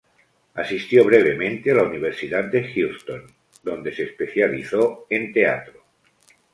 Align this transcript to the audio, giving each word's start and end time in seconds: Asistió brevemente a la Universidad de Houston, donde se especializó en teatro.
Asistió 0.55 1.05
brevemente 1.05 1.69
a 1.69 1.75
la 1.75 1.83
Universidad 1.83 2.45
de 2.45 2.67
Houston, 2.73 3.21
donde 3.61 3.93
se 3.95 4.01
especializó 4.05 5.05
en 5.11 5.31
teatro. 5.31 5.83